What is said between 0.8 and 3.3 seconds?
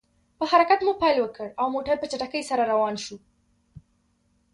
مو پیل وکړ، او موټر په چټکۍ سره روان شو.